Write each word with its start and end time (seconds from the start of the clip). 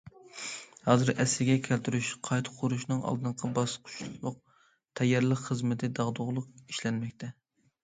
ھازىر 0.85 1.11
ئەسلىگە 1.23 1.57
كەلتۈرۈش، 1.67 2.09
قايتا 2.29 2.55
قۇرۇشنىڭ 2.63 3.05
ئالدىنقى 3.11 3.51
باسقۇچلۇق 3.59 4.41
تەييارلىق 5.03 5.47
خىزمىتى 5.47 5.93
داغدۇغىلىق 6.03 6.51
ئىشلەنمەكتە. 6.75 7.33